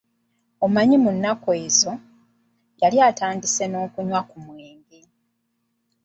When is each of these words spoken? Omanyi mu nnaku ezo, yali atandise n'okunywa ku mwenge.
Omanyi 0.65 0.95
mu 1.03 1.09
nnaku 1.15 1.49
ezo, 1.63 1.93
yali 2.81 2.97
atandise 3.09 3.63
n'okunywa 3.67 4.21
ku 4.29 4.37
mwenge. 4.45 4.99